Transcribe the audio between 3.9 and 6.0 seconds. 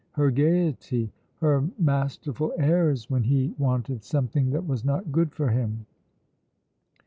something that was not good for him!